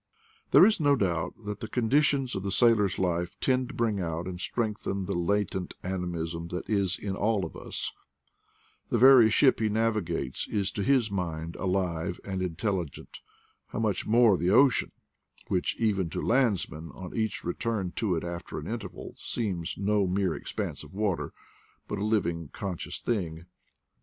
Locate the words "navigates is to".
9.69-10.81